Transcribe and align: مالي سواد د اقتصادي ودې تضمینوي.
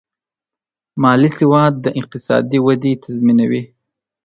مالي 1.01 1.29
سواد 1.39 1.73
د 1.81 1.85
اقتصادي 1.99 2.59
ودې 2.65 2.93
تضمینوي. 3.03 3.63